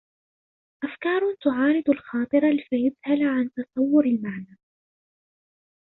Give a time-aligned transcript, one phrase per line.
[0.83, 4.57] أَفْكَارٌ تُعَارِضُ الْخَاطِرِ فَيَذْهَلُ عَنْ تَصَوُّرِ الْمَعْنَى